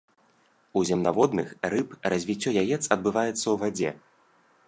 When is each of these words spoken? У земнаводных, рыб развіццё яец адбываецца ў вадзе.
У 0.79 0.81
земнаводных, 0.89 1.51
рыб 1.75 1.93
развіццё 2.15 2.49
яец 2.63 2.81
адбываецца 2.97 3.43
ў 3.49 3.55
вадзе. 3.65 3.89